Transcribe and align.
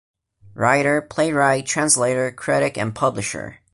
Writer, 0.55 0.99
playwright, 0.99 1.67
translator, 1.67 2.31
critic, 2.31 2.75
and 2.75 2.95
publisher. 2.95 3.59